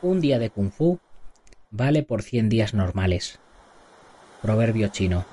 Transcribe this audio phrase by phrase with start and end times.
[0.00, 1.00] Un día de kung fu
[1.72, 3.40] vale por 100 días normales.
[4.42, 5.24] Proverbio chino.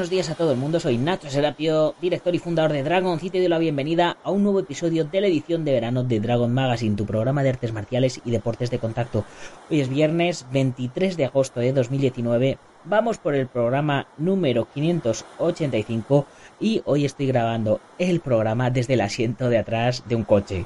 [0.00, 3.36] Buenos días a todo el mundo, soy Nacho Serapio, director y fundador de Dragon City
[3.36, 6.50] y doy la bienvenida a un nuevo episodio de la edición de verano de Dragon
[6.54, 9.26] Magazine, tu programa de artes marciales y deportes de contacto.
[9.70, 12.56] Hoy es viernes 23 de agosto de 2019,
[12.86, 16.24] vamos por el programa número 585
[16.60, 20.64] y hoy estoy grabando el programa desde el asiento de atrás de un coche.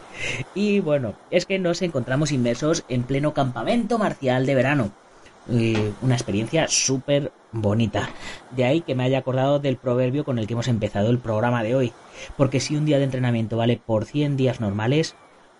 [0.54, 4.92] Y bueno, es que nos encontramos inmersos en pleno campamento marcial de verano
[5.48, 8.08] una experiencia súper bonita.
[8.50, 11.62] De ahí que me haya acordado del proverbio con el que hemos empezado el programa
[11.62, 11.92] de hoy.
[12.36, 15.14] Porque si un día de entrenamiento vale por 100 días normales,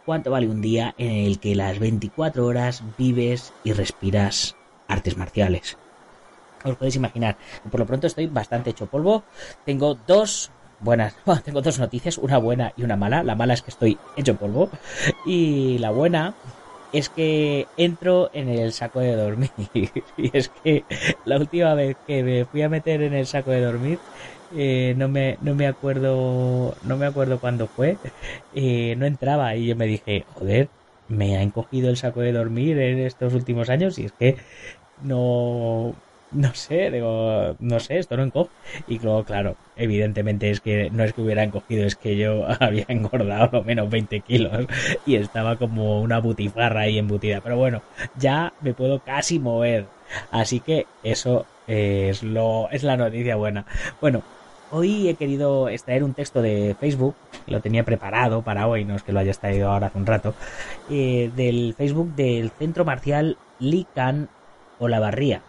[0.05, 4.57] ¿cuánto vale un día en el que las 24 horas vives y respiras
[4.89, 5.79] artes marciales?
[6.65, 7.37] Os podéis imaginar.
[7.71, 9.23] Por lo pronto estoy bastante hecho polvo.
[9.67, 13.23] Tengo dos buenas, tengo dos noticias, una buena y una mala.
[13.23, 14.71] La mala es que estoy hecho polvo.
[15.27, 16.35] Y la buena
[16.99, 19.53] es que entro en el saco de dormir.
[20.17, 20.87] y es que
[21.25, 24.05] la última vez que me fui a meter en el saco de dormir,
[24.51, 28.01] eh, no me no me acuerdo no me acuerdo cuándo fue
[28.53, 30.73] eh, no entraba y yo me dije joder
[31.07, 34.37] me ha encogido el saco de dormir en estos últimos años y es que
[34.97, 36.03] no
[36.35, 38.51] no sé, digo, no sé, esto no encoge.
[38.89, 42.85] Y luego, claro, evidentemente es que no es que hubiera encogido, es que yo había
[42.89, 44.67] engordado lo menos 20 kilos
[45.07, 47.41] y estaba como una butifarra ahí embutida.
[47.41, 47.83] Pero bueno,
[48.19, 49.87] ya me puedo casi mover.
[50.31, 53.65] Así que eso es lo, es la noticia buena.
[54.01, 54.23] Bueno,
[54.71, 57.15] hoy he querido extraer un texto de Facebook,
[57.47, 60.35] lo tenía preparado para hoy, no es que lo haya extraído ahora hace un rato,
[60.91, 64.29] eh, del Facebook del Centro Marcial Lican
[64.79, 65.41] Olavarría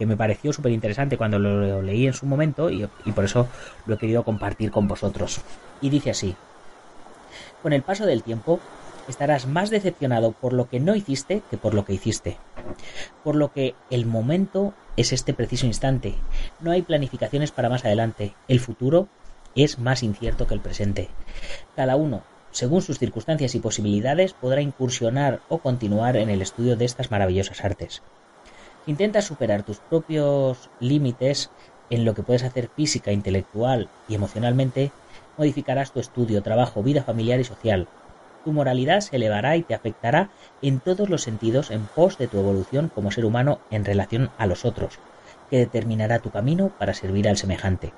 [0.00, 3.46] que me pareció súper interesante cuando lo, leí en su momento y, y por eso
[3.84, 5.42] lo he querido compartir con vosotros.
[5.82, 6.34] Y dice así,
[7.62, 8.60] con el paso del tiempo
[9.08, 12.38] estarás más decepcionado por lo que no hiciste que por lo que hiciste.
[13.22, 16.14] Por lo que el momento es este preciso instante.
[16.60, 18.32] No hay planificaciones para más adelante.
[18.48, 19.06] El futuro
[19.54, 21.10] es más incierto que el presente.
[21.76, 22.22] Cada uno,
[22.52, 27.62] según sus circunstancias y posibilidades, podrá incursionar o continuar en el estudio de estas maravillosas
[27.62, 28.00] artes.
[28.90, 31.48] Intenta superar tus propios límites
[31.90, 34.90] en lo que puedes hacer física, intelectual y emocionalmente,
[35.38, 37.86] modificarás tu estudio, trabajo, vida familiar y social.
[38.44, 40.28] Tu moralidad se elevará y te afectará
[40.60, 44.46] en todos los sentidos en pos de tu evolución como ser humano en relación a
[44.46, 44.98] los otros,
[45.50, 47.92] que determinará tu camino para servir al semejante.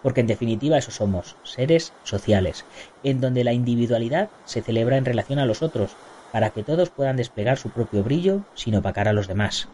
[0.00, 2.64] Porque en definitiva eso somos, seres sociales,
[3.02, 5.96] en donde la individualidad se celebra en relación a los otros,
[6.30, 9.68] para que todos puedan desplegar su propio brillo sin opacar a los demás.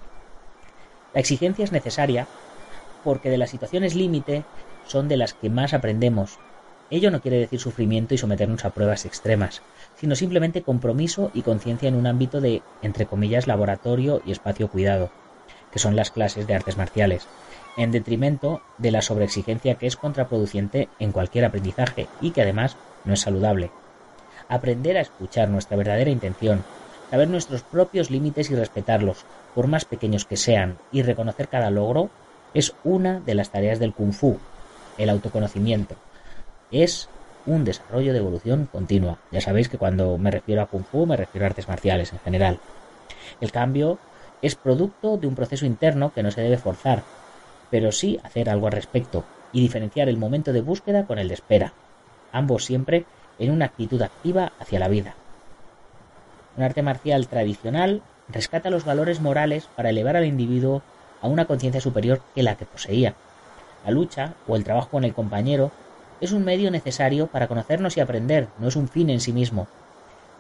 [1.17, 2.29] La exigencia es necesaria
[3.03, 4.45] porque de las situaciones límite
[4.85, 6.41] son de las que más aprendemos.
[6.91, 9.63] Ello no quiere decir sufrimiento y someternos a pruebas extremas,
[9.95, 15.11] sino simplemente compromiso y conciencia en un ámbito de, entre comillas, laboratorio y espacio cuidado,
[15.71, 17.31] que son las clases de artes marciales,
[17.77, 23.15] en detrimento de la sobreexigencia que es contraproducente en cualquier aprendizaje y que además no
[23.15, 23.73] es saludable.
[24.49, 26.67] Aprender a escuchar nuestra verdadera intención,
[27.11, 29.25] saber nuestros propios límites y respetarlos,
[29.55, 32.11] por más pequeños que sean, y reconocer cada logro,
[32.55, 34.39] es una de las tareas del kung fu,
[34.99, 35.97] el autoconocimiento.
[36.71, 37.09] Es
[37.47, 39.19] un desarrollo de evolución continua.
[39.31, 42.19] Ya sabéis que cuando me refiero a kung fu me refiero a artes marciales en
[42.21, 42.59] general.
[43.41, 43.99] El cambio
[44.43, 47.03] es producto de un proceso interno que no se debe forzar,
[47.71, 51.35] pero sí hacer algo al respecto y diferenciar el momento de búsqueda con el de
[51.35, 51.73] espera,
[52.33, 53.05] ambos siempre
[53.39, 55.15] en una actitud activa hacia la vida.
[56.57, 60.83] Un arte marcial tradicional rescata los valores morales para elevar al individuo
[61.21, 63.15] a una conciencia superior que la que poseía.
[63.85, 65.71] La lucha o el trabajo con el compañero
[66.21, 69.69] es un medio necesario para conocernos y aprender, no es un fin en sí mismo,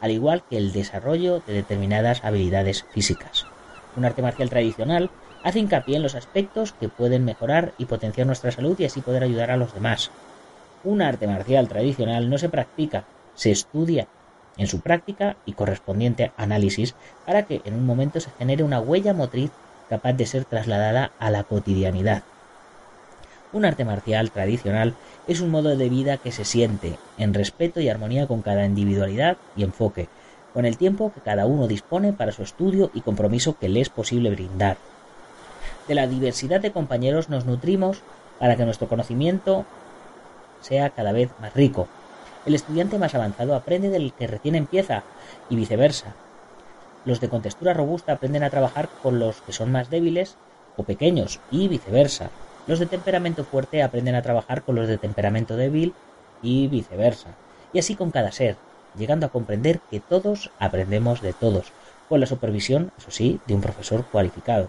[0.00, 3.46] al igual que el desarrollo de determinadas habilidades físicas.
[3.94, 5.10] Un arte marcial tradicional
[5.44, 9.22] hace hincapié en los aspectos que pueden mejorar y potenciar nuestra salud y así poder
[9.22, 10.10] ayudar a los demás.
[10.82, 13.04] Un arte marcial tradicional no se practica,
[13.34, 14.08] se estudia
[14.56, 16.94] en su práctica y correspondiente análisis
[17.24, 19.50] para que en un momento se genere una huella motriz
[19.88, 22.22] capaz de ser trasladada a la cotidianidad.
[23.52, 24.94] Un arte marcial tradicional
[25.28, 29.36] es un modo de vida que se siente en respeto y armonía con cada individualidad
[29.56, 30.08] y enfoque,
[30.52, 33.88] con el tiempo que cada uno dispone para su estudio y compromiso que le es
[33.88, 34.76] posible brindar.
[35.88, 38.00] De la diversidad de compañeros nos nutrimos
[38.38, 39.64] para que nuestro conocimiento
[40.60, 41.88] sea cada vez más rico.
[42.46, 45.02] El estudiante más avanzado aprende del que recién empieza
[45.50, 46.14] y viceversa.
[47.04, 50.36] Los de contextura robusta aprenden a trabajar con los que son más débiles
[50.76, 52.30] o pequeños y viceversa.
[52.68, 55.92] Los de temperamento fuerte aprenden a trabajar con los de temperamento débil
[56.40, 57.30] y viceversa.
[57.72, 58.56] Y así con cada ser,
[58.96, 61.72] llegando a comprender que todos aprendemos de todos,
[62.08, 64.68] con la supervisión, eso sí, de un profesor cualificado.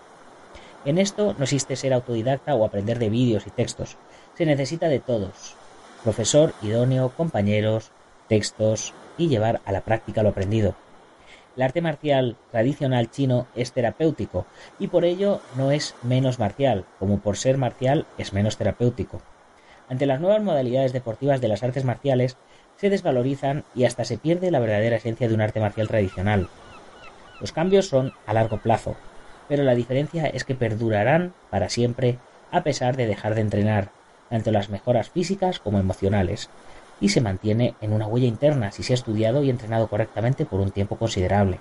[0.84, 3.98] En esto no existe ser autodidacta o aprender de vídeos y textos.
[4.36, 5.56] Se necesita de todos.
[6.04, 7.92] Profesor idóneo, compañeros,
[8.28, 10.76] textos y llevar a la práctica lo aprendido.
[11.56, 14.46] El arte marcial tradicional chino es terapéutico
[14.80, 19.22] y por ello no es menos marcial, como por ser marcial es menos terapéutico.
[19.90, 22.38] Ante las nuevas modalidades deportivas de las artes marciales
[22.78, 26.48] se desvalorizan y hasta se pierde la verdadera esencia de un arte marcial tradicional.
[27.42, 28.96] Los cambios son a largo plazo,
[29.50, 32.20] pero la diferencia es que perdurarán para siempre
[32.52, 33.90] a pesar de dejar de entrenar,
[34.30, 36.50] tanto las mejoras físicas como emocionales,
[37.00, 40.60] y se mantiene en una huella interna si se ha estudiado y entrenado correctamente por
[40.60, 41.60] un tiempo considerable.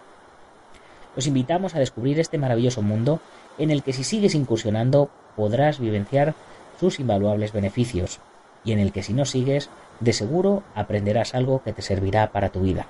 [1.16, 3.20] Os invitamos a descubrir este maravilloso mundo
[3.58, 6.34] en el que si sigues incursionando podrás vivenciar
[6.78, 8.20] sus invaluables beneficios
[8.64, 9.70] y en el que si no sigues,
[10.00, 12.86] de seguro aprenderás algo que te servirá para tu vida.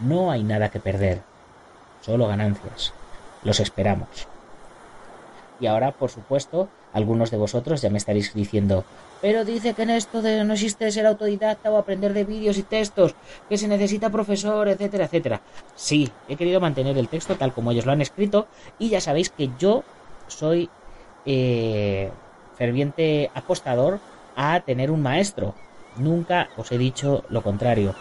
[0.00, 1.20] No hay nada que perder,
[2.00, 2.92] solo ganancias.
[3.44, 4.26] Los esperamos.
[5.60, 8.84] Y ahora, por supuesto, algunos de vosotros ya me estaréis diciendo,
[9.20, 12.62] pero dice que en esto de no existe ser autodidacta o aprender de vídeos y
[12.62, 13.14] textos,
[13.48, 15.40] que se necesita profesor, etcétera, etcétera.
[15.74, 18.46] Sí, he querido mantener el texto tal como ellos lo han escrito
[18.78, 19.82] y ya sabéis que yo
[20.28, 20.70] soy
[21.26, 22.10] eh,
[22.56, 23.98] ferviente apostador
[24.36, 25.54] a tener un maestro.
[25.96, 27.94] Nunca os he dicho lo contrario.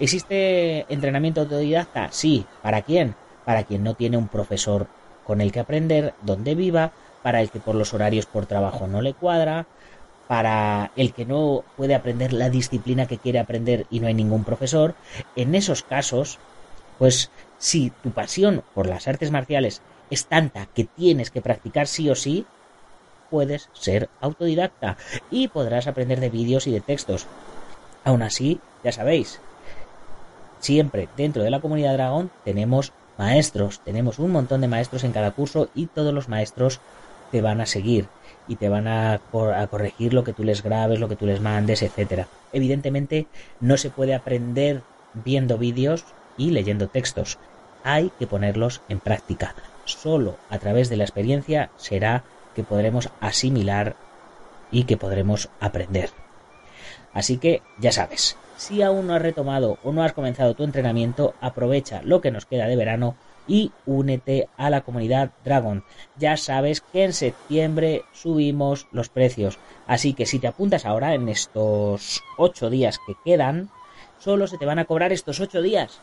[0.00, 2.08] ¿Existe entrenamiento autodidacta?
[2.10, 2.46] Sí.
[2.62, 3.14] ¿Para quién?
[3.44, 4.88] Para quien no tiene un profesor
[5.24, 6.92] con el que aprender, donde viva,
[7.24, 9.66] para el que por los horarios por trabajo no le cuadra,
[10.28, 14.44] para el que no puede aprender la disciplina que quiere aprender y no hay ningún
[14.44, 14.94] profesor,
[15.34, 16.38] en esos casos,
[16.98, 19.80] pues si tu pasión por las artes marciales
[20.10, 22.44] es tanta que tienes que practicar sí o sí,
[23.30, 24.98] puedes ser autodidacta
[25.30, 27.26] y podrás aprender de vídeos y de textos.
[28.04, 29.40] Aún así, ya sabéis,
[30.58, 35.30] siempre dentro de la comunidad Dragón tenemos maestros, tenemos un montón de maestros en cada
[35.30, 36.80] curso y todos los maestros
[37.30, 38.08] te van a seguir
[38.46, 39.20] y te van a,
[39.70, 42.28] corregir lo que tú les grabes, lo que tú les mandes, etcétera.
[42.52, 43.26] Evidentemente
[43.60, 44.82] no se puede aprender
[45.14, 46.04] viendo vídeos
[46.36, 47.38] y leyendo textos.
[47.82, 49.54] Hay que ponerlos en práctica.
[49.84, 52.24] Solo a través de la experiencia será
[52.54, 53.96] que podremos asimilar
[54.70, 56.10] y que podremos aprender.
[57.12, 61.34] Así que ya sabes, si aún no has retomado o no has comenzado tu entrenamiento,
[61.40, 65.84] aprovecha lo que nos queda de verano y únete a la comunidad Dragon.
[66.16, 71.28] Ya sabes que en septiembre subimos los precios, así que si te apuntas ahora en
[71.28, 73.70] estos 8 días que quedan,
[74.18, 76.00] solo se te van a cobrar estos 8 días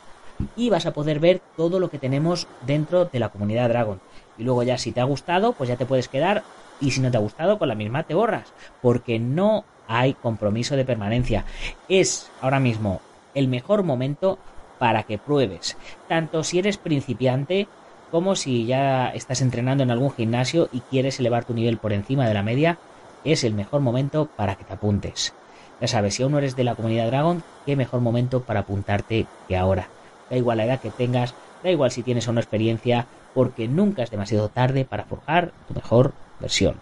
[0.56, 4.00] y vas a poder ver todo lo que tenemos dentro de la comunidad Dragon.
[4.38, 6.44] Y luego ya si te ha gustado, pues ya te puedes quedar
[6.80, 10.76] y si no te ha gustado, con la misma te borras, porque no hay compromiso
[10.76, 11.46] de permanencia.
[11.90, 13.02] Es ahora mismo
[13.36, 14.40] el mejor momento
[14.82, 17.68] para que pruebes, tanto si eres principiante
[18.10, 22.28] como si ya estás entrenando en algún gimnasio y quieres elevar tu nivel por encima
[22.28, 22.80] de la media,
[23.24, 25.36] es el mejor momento para que te apuntes.
[25.80, 29.28] Ya sabes, si aún no eres de la comunidad Dragon, qué mejor momento para apuntarte
[29.48, 29.92] que ahora.
[30.32, 34.02] Da igual la edad que tengas, da igual si tienes o no experiencia, porque nunca
[34.02, 36.78] es demasiado tarde para forjar tu mejor versión.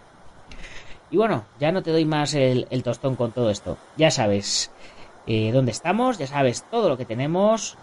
[1.10, 3.76] Y bueno, ya no te doy más el, tostón con todo esto.
[3.98, 4.72] Ya sabes
[5.26, 7.76] eh, dónde estamos, ya sabes todo lo que tenemos,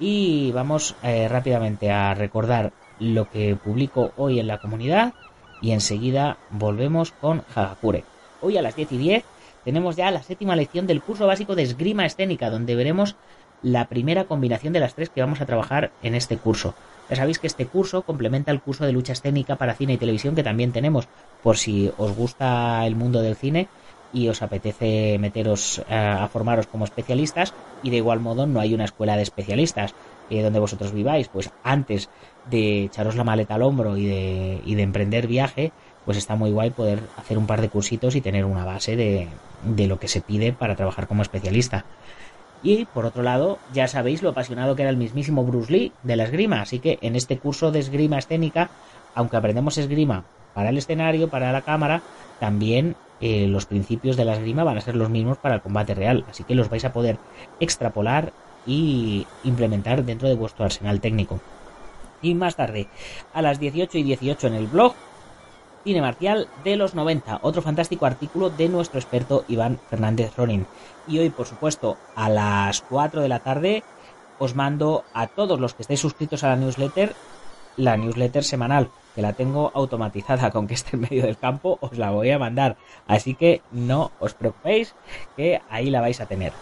[0.00, 5.12] y vamos eh, rápidamente a recordar lo que publico hoy en la comunidad
[5.60, 8.04] y enseguida volvemos con Hagakure.
[8.40, 9.24] Hoy a las 10 y 10
[9.64, 13.14] tenemos ya la séptima lección del curso básico de esgrima escénica, donde veremos
[13.62, 16.74] la primera combinación de las tres que vamos a trabajar en este curso.
[17.10, 20.34] Ya sabéis que este curso complementa el curso de lucha escénica para cine y televisión
[20.34, 21.08] que también tenemos,
[21.42, 23.68] por si os gusta el mundo del cine,
[24.12, 27.52] y os apetece meteros eh, a formaros como especialistas
[27.82, 29.94] y de igual modo no hay una escuela de especialistas
[30.30, 32.08] eh, donde vosotros viváis, pues antes
[32.50, 35.72] de echaros la maleta al hombro y de, y de emprender viaje,
[36.04, 39.28] pues está muy guay poder hacer un par de cursitos y tener una base de,
[39.64, 41.84] de lo que se pide para trabajar como especialista.
[42.62, 46.16] Y por otro lado, ya sabéis lo apasionado que era el mismísimo Bruce Lee de
[46.16, 48.70] la esgrima, así que en este curso de esgrima escénica,
[49.14, 52.02] aunque aprendemos esgrima para el escenario, para la cámara,
[52.38, 55.94] también eh, los principios de la esgrima van a ser los mismos para el combate
[55.94, 57.18] real, así que los vais a poder
[57.60, 58.32] extrapolar
[58.66, 61.40] y implementar dentro de vuestro arsenal técnico.
[62.22, 62.88] Y más tarde,
[63.32, 64.94] a las 18 y 18 en el blog,
[65.84, 70.66] Cine Marcial de los 90, otro fantástico artículo de nuestro experto Iván Fernández Ronin.
[71.08, 73.82] Y hoy, por supuesto, a las 4 de la tarde,
[74.38, 77.14] os mando a todos los que estéis suscritos a la newsletter,
[77.80, 81.98] la newsletter semanal, que la tengo automatizada con que esté en medio del campo, os
[81.98, 82.76] la voy a mandar.
[83.06, 84.94] Así que no os preocupéis,
[85.36, 86.52] que ahí la vais a tener.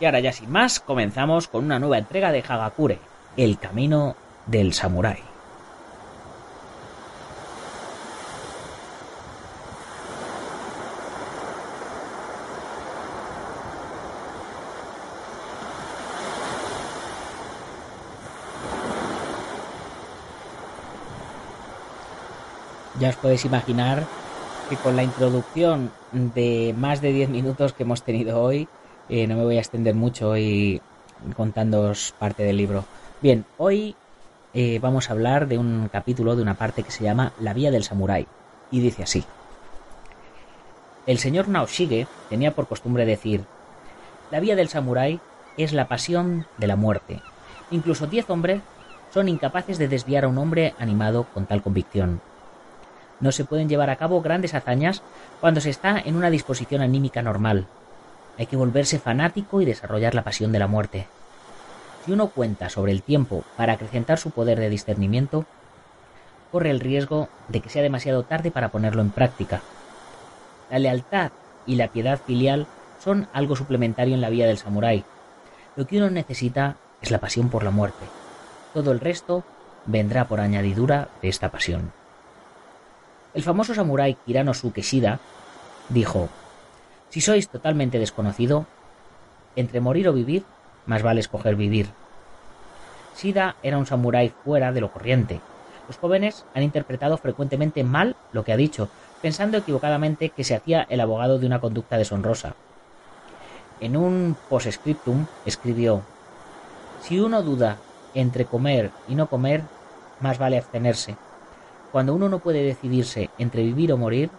[0.00, 2.98] Y ahora ya sin más, comenzamos con una nueva entrega de Hagakure,
[3.36, 4.14] El Camino
[4.46, 5.27] del Samurái.
[23.00, 24.04] Ya os podéis imaginar
[24.68, 28.68] que con la introducción de más de 10 minutos que hemos tenido hoy,
[29.08, 30.82] eh, no me voy a extender mucho y
[31.36, 32.84] contándoos parte del libro.
[33.22, 33.94] Bien, hoy
[34.52, 37.70] eh, vamos a hablar de un capítulo, de una parte que se llama La Vía
[37.70, 38.26] del Samurái,
[38.70, 39.24] y dice así.
[41.06, 43.44] El señor Naoshige tenía por costumbre decir,
[44.30, 45.20] la vía del samurái
[45.56, 47.22] es la pasión de la muerte.
[47.70, 48.60] Incluso diez hombres
[49.14, 52.20] son incapaces de desviar a un hombre animado con tal convicción.
[53.20, 55.02] No se pueden llevar a cabo grandes hazañas
[55.40, 57.66] cuando se está en una disposición anímica normal.
[58.38, 61.06] Hay que volverse fanático y desarrollar la pasión de la muerte.
[62.04, 65.44] Si uno cuenta sobre el tiempo para acrecentar su poder de discernimiento,
[66.52, 69.60] corre el riesgo de que sea demasiado tarde para ponerlo en práctica.
[70.70, 71.32] La lealtad
[71.66, 72.66] y la piedad filial
[73.02, 75.04] son algo suplementario en la vida del samurái.
[75.76, 78.06] Lo que uno necesita es la pasión por la muerte.
[78.74, 79.44] Todo el resto
[79.86, 81.92] vendrá por añadidura de esta pasión.
[83.38, 85.20] El famoso samurái Kiranosuke Shida
[85.90, 86.28] dijo,
[87.08, 88.66] si sois totalmente desconocido,
[89.54, 90.42] entre morir o vivir,
[90.86, 91.86] más vale escoger vivir.
[93.16, 95.40] Shida era un samurái fuera de lo corriente.
[95.86, 98.88] Los jóvenes han interpretado frecuentemente mal lo que ha dicho,
[99.22, 102.56] pensando equivocadamente que se hacía el abogado de una conducta deshonrosa.
[103.78, 106.02] En un postscriptum escribió,
[107.02, 107.76] si uno duda
[108.14, 109.62] entre comer y no comer,
[110.18, 111.16] más vale abstenerse.
[111.92, 114.30] Cuando uno no puede decidirse entre vivir o morir,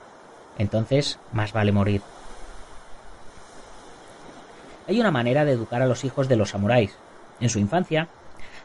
[0.57, 2.01] entonces más vale morir.
[4.87, 6.95] Hay una manera de educar a los hijos de los samuráis.
[7.39, 8.07] En su infancia,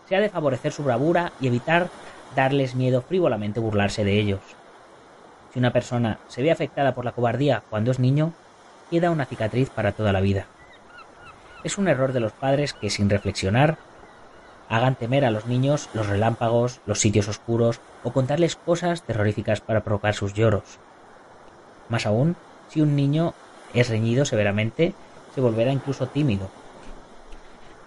[0.08, 1.88] se ha de favorecer su bravura y evitar
[2.34, 4.40] darles miedo frívolamente burlarse de ellos.
[5.52, 8.32] Si una persona se ve afectada por la cobardía cuando es niño,
[8.90, 10.46] queda una cicatriz para toda la vida.
[11.62, 13.78] Es un error de los padres que, sin reflexionar,
[14.68, 19.82] hagan temer a los niños los relámpagos, los sitios oscuros o contarles cosas terroríficas para
[19.82, 20.78] provocar sus lloros.
[21.88, 22.36] Más aún,
[22.68, 23.34] si un niño
[23.72, 24.94] es reñido severamente,
[25.34, 26.48] se volverá incluso tímido.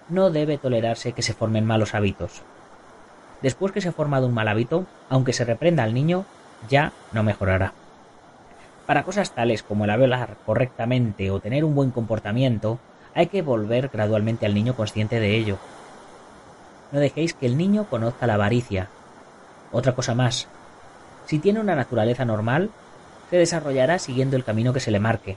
[0.08, 2.42] No debe tolerarse que se formen malos hábitos.
[3.40, 6.26] Después que se ha formado un mal hábito, aunque se reprenda al niño,
[6.68, 7.72] ya no mejorará.
[8.86, 12.78] Para cosas tales como el hablar correctamente o tener un buen comportamiento,
[13.14, 15.58] hay que volver gradualmente al niño consciente de ello.
[16.90, 18.88] No dejéis que el niño conozca la avaricia.
[19.72, 20.48] Otra cosa más,
[21.26, 22.70] si tiene una naturaleza normal,
[23.28, 25.36] se desarrollará siguiendo el camino que se le marque.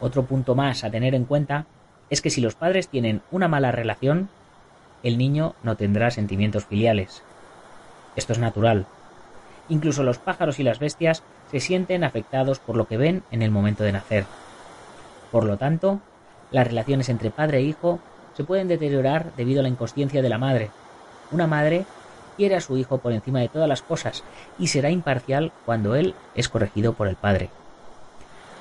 [0.00, 1.64] Otro punto más a tener en cuenta
[2.10, 4.28] es que si los padres tienen una mala relación,
[5.02, 7.22] el niño no tendrá sentimientos filiales.
[8.16, 8.84] Esto es natural.
[9.70, 13.50] Incluso los pájaros y las bestias se sienten afectados por lo que ven en el
[13.50, 14.26] momento de nacer.
[15.30, 16.00] Por lo tanto,
[16.50, 17.98] las relaciones entre padre e hijo
[18.34, 20.70] se pueden deteriorar debido a la inconsciencia de la madre.
[21.30, 21.86] Una madre
[22.36, 24.24] quiere a su hijo por encima de todas las cosas
[24.58, 27.50] y será imparcial cuando él es corregido por el padre.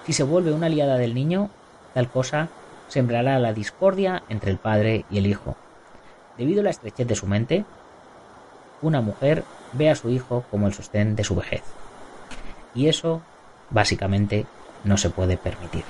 [0.06, 1.50] Si se vuelve una aliada del niño,
[1.94, 2.50] tal cosa
[2.88, 5.56] sembrará la discordia entre el padre y el hijo.
[6.38, 7.66] Debido a la estrechez de su mente,
[8.82, 11.63] una mujer ve a su hijo como el sostén de su vejez.
[12.74, 13.22] Y eso,
[13.70, 14.46] básicamente,
[14.84, 15.84] no se puede permitir.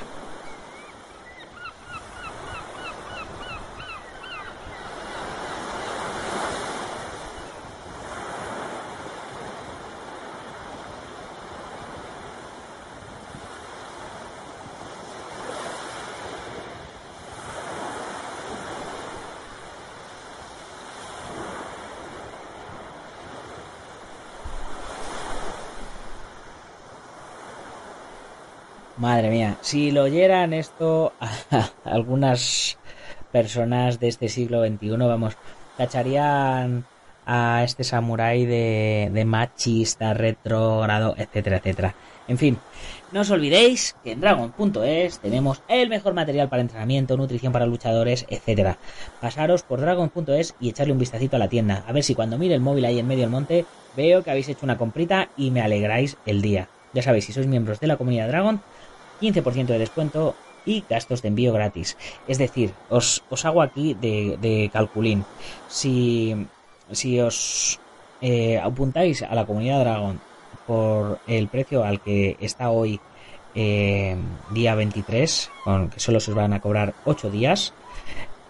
[29.02, 31.12] Madre mía, si lo oyeran esto
[31.84, 32.78] algunas
[33.32, 35.38] personas de este siglo XXI, vamos,
[35.76, 36.86] tacharían
[37.26, 41.96] a este samurái de, machista, retrógrado, etcétera, etcétera.
[42.28, 42.60] En fin,
[43.12, 48.28] no os olvidéis que en Dragon.es tenemos el mejor material para entrenamiento, nutrición para luchadores,
[48.30, 48.78] etcétera.
[49.20, 51.84] Pasaros por Dragon.es y echarle un vistacito a la tienda.
[51.88, 53.66] A ver si cuando mire el móvil ahí en medio del monte
[53.98, 56.70] veo que habéis hecho una comprita y me alegráis el día.
[56.94, 58.62] Ya sabéis, si sois miembros de la comunidad Dragon,
[59.22, 60.36] 15% de descuento
[60.66, 61.98] y gastos de envío gratis.
[62.28, 65.24] Es decir, os, hago aquí de, calculín.
[65.68, 66.48] Si,
[66.92, 67.80] si os
[68.22, 70.20] eh, apuntáis a la comunidad Dragon
[70.68, 73.00] por el precio al que está hoy
[73.56, 74.16] eh,
[74.52, 77.74] día 23, con que solo se os van a cobrar 8 días,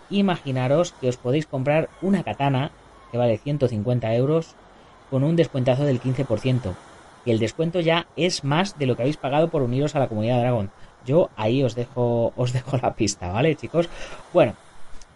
[0.10, 2.72] imaginaros que os podéis comprar una katana
[3.12, 4.56] que vale 150 euros
[5.10, 6.76] con un descuentazo del 15%.
[7.26, 10.08] Y el descuento ya es más de lo que habéis pagado por uniros a la
[10.08, 10.72] comunidad Dragon.
[11.06, 13.90] Yo ahí os dejo, os dejo la pista, ¿vale, chicos?
[14.34, 14.56] Bueno,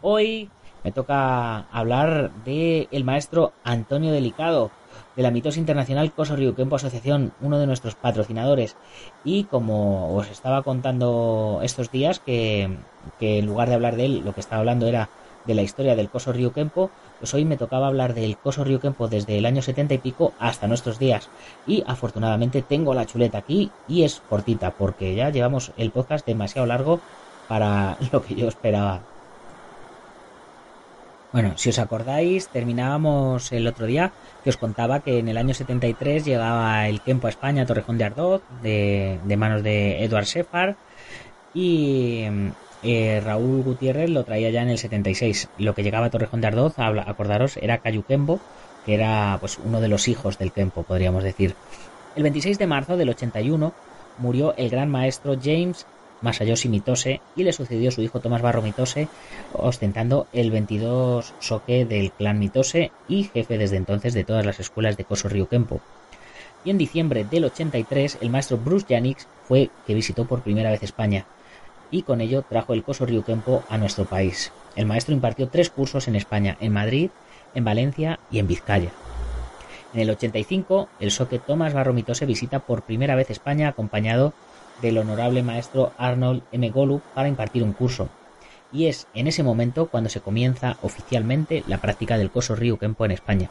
[0.02, 0.50] hoy
[0.84, 4.70] me toca hablar de el maestro Antonio Delicado,
[5.16, 8.76] de la mitosa internacional Coso Ryukempo Asociación, uno de nuestros patrocinadores.
[9.24, 12.78] Y como os estaba contando estos días, que,
[13.20, 15.10] en lugar de hablar de él, lo que estaba hablando era
[15.46, 19.38] de la historia del Coso Ryukempo, pues hoy me tocaba hablar del Coso Ryukempo desde
[19.38, 21.30] el año 70 y pico hasta nuestros días.
[21.66, 26.66] Y afortunadamente tengo la chuleta aquí y es cortita, porque ya llevamos el podcast demasiado
[26.66, 27.00] largo
[27.48, 29.02] para lo que yo esperaba.
[31.32, 35.54] Bueno, si os acordáis, terminábamos el otro día que os contaba que en el año
[35.54, 40.78] 73 llegaba el Kempo a España, Torrejón de Ardoz, de, de manos de Eduard Sefar,
[41.54, 42.26] y
[42.86, 45.50] eh, Raúl Gutiérrez lo traía ya en el 76.
[45.58, 48.40] Lo que llegaba a Torrejón de Ardoz, acordaros, era Cayuquembo,
[48.86, 51.56] que era pues uno de los hijos del Kempo, podríamos decir.
[52.16, 53.74] El 26 de marzo del 81
[54.20, 55.88] murió el gran maestro James
[56.22, 59.08] Masayoshi Mitose y le sucedió su hijo Tomás Barro Mitose,
[59.54, 64.96] ostentando el 22 soque del clan Mitose y jefe desde entonces de todas las escuelas
[64.96, 65.82] de Koso Ryukempo.
[66.64, 70.84] Y en diciembre del 83 el maestro Bruce Janix fue que visitó por primera vez
[70.84, 71.26] España
[71.96, 74.52] y con ello trajo el Koso Ryukempo a nuestro país.
[74.76, 77.10] El maestro impartió tres cursos en España, en Madrid,
[77.54, 78.92] en Valencia y en Vizcaya.
[79.94, 84.34] En el 85, el soque Tomás Barro Mitose visita por primera vez España acompañado
[84.82, 86.70] del honorable maestro Arnold M.
[86.70, 88.10] Golu para impartir un curso.
[88.74, 93.06] Y es en ese momento cuando se comienza oficialmente la práctica del coso Ryu Kempo
[93.06, 93.50] en España.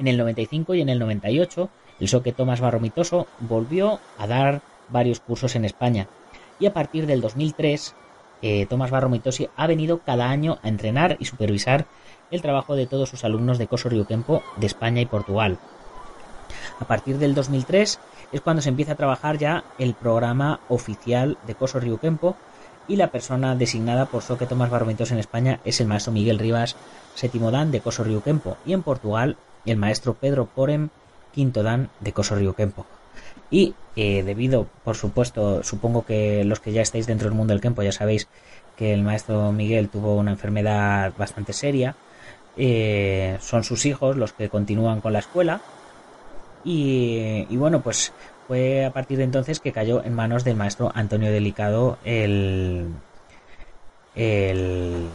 [0.00, 1.70] En el 95 y en el 98,
[2.00, 6.08] el soque Tomás Barromitoso volvió a dar varios cursos en España.
[6.58, 7.94] Y a partir del 2003,
[8.42, 11.86] eh, Tomás Barromitosi ha venido cada año a entrenar y supervisar
[12.30, 15.58] el trabajo de todos sus alumnos de Coso Kempo de España y Portugal.
[16.80, 18.00] A partir del 2003
[18.32, 22.36] es cuando se empieza a trabajar ya el programa oficial de Coso Ryukempo
[22.88, 26.76] y la persona designada por Soque Tomás Barbentos en España es el maestro Miguel Rivas,
[27.14, 30.88] séptimo dan de Coso Ryukempo y en Portugal el maestro Pedro Porem,
[31.32, 32.86] quinto dan de Coso Ryukempo.
[33.50, 37.60] Y eh, debido, por supuesto, supongo que los que ya estáis dentro del mundo del
[37.60, 38.28] Kempo ya sabéis
[38.76, 41.94] que el maestro Miguel tuvo una enfermedad bastante seria.
[42.56, 45.60] Eh, son sus hijos los que continúan con la escuela
[46.64, 48.12] y, bueno, pues
[48.46, 52.86] fue a partir de entonces que cayó en manos del maestro Antonio Delicado el,
[54.14, 55.08] el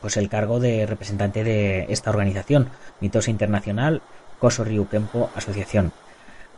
[0.00, 2.68] pues el cargo de representante de esta organización,
[3.00, 4.02] Mitose Internacional
[4.38, 5.92] Coso Kempo Asociación.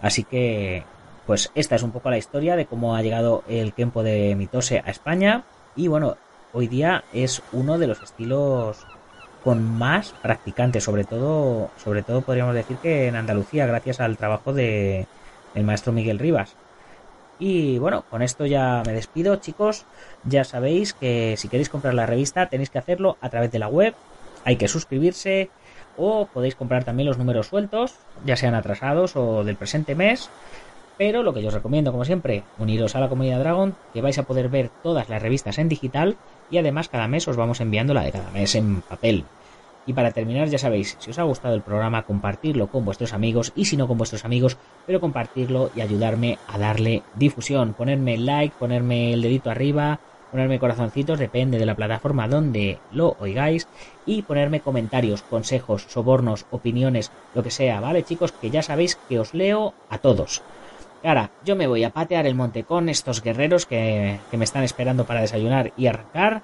[0.00, 0.85] Así que,
[1.26, 4.82] pues esta es un poco la historia de cómo ha llegado el Kempo de Mitose
[4.85, 5.44] a España.
[5.74, 6.16] Y bueno,
[6.52, 8.87] hoy día es uno de los estilos
[9.42, 14.52] con más practicantes, sobre todo, sobre todo podríamos decir que en Andalucía, gracias al trabajo
[14.52, 15.06] de
[15.54, 16.56] el maestro Miguel Rivas.
[17.38, 19.85] Y bueno, con esto ya me despido, chicos.
[20.24, 23.68] Ya sabéis que si queréis comprar la revista tenéis que hacerlo a través de la
[23.68, 23.94] web.
[24.44, 25.50] Hay que suscribirse
[25.96, 30.30] o podéis comprar también los números sueltos, ya sean atrasados o del presente mes.
[30.98, 34.18] Pero lo que yo os recomiendo, como siempre, uniros a la comunidad Dragon, que vais
[34.18, 36.16] a poder ver todas las revistas en digital
[36.50, 39.24] y además cada mes os vamos enviando la de cada mes en papel.
[39.87, 43.52] Y para terminar, ya sabéis, si os ha gustado el programa, compartirlo con vuestros amigos
[43.54, 47.72] y si no con vuestros amigos, pero compartirlo y ayudarme a darle difusión.
[47.72, 50.00] Ponerme like, ponerme el dedito arriba,
[50.37, 53.66] ponerme corazoncitos, depende de la plataforma donde lo oigáis,
[54.05, 58.33] y ponerme comentarios, consejos, sobornos, opiniones, lo que sea, ¿vale chicos?
[58.33, 60.42] Que ya sabéis que os leo a todos.
[61.03, 64.62] Ahora, yo me voy a patear el monte con estos guerreros que, que me están
[64.62, 66.42] esperando para desayunar y arrancar.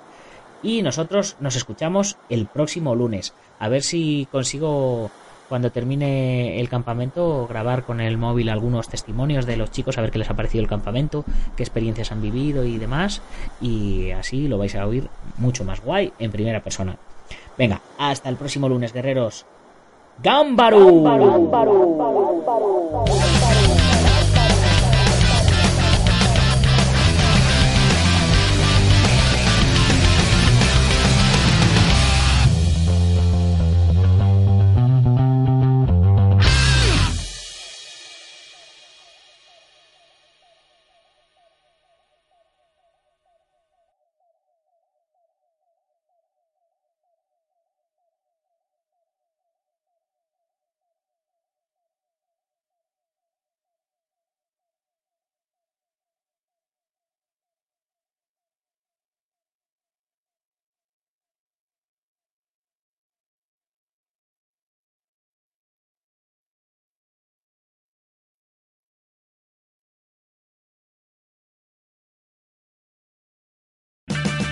[0.63, 3.35] Y nosotros nos escuchamos el próximo lunes.
[3.59, 5.11] A ver si consigo
[5.53, 10.11] cuando termine el campamento, grabar con el móvil algunos testimonios de los chicos, a ver
[10.11, 11.27] qué les ha parecido el campamento,
[11.59, 13.21] qué experiencias han vivido y demás.
[13.61, 16.97] Y así lo vais a oír mucho más guay en primera persona.
[17.59, 19.45] Venga, hasta el próximo lunes, guerreros.
[20.23, 21.51] ¡Gámbaro!